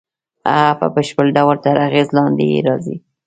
[0.53, 2.95] هغه په بشپړ ډول تر اغېز لاندې یې راځي